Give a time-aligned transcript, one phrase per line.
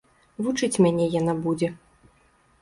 [0.45, 1.71] Вучыць мяне яна будзе!